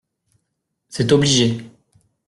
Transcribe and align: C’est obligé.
C’est 0.89 1.11
obligé. 1.11 1.69